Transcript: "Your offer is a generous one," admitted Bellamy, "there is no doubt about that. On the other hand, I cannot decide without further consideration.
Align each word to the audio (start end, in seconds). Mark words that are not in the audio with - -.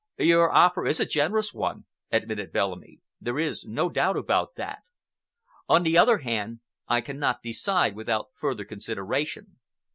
"Your 0.17 0.51
offer 0.51 0.87
is 0.87 0.99
a 0.99 1.05
generous 1.05 1.53
one," 1.53 1.85
admitted 2.09 2.51
Bellamy, 2.51 3.01
"there 3.19 3.37
is 3.37 3.67
no 3.67 3.87
doubt 3.87 4.17
about 4.17 4.55
that. 4.55 4.81
On 5.69 5.83
the 5.83 5.95
other 5.95 6.17
hand, 6.17 6.61
I 6.87 7.01
cannot 7.01 7.43
decide 7.43 7.95
without 7.95 8.31
further 8.33 8.65
consideration. 8.65 9.59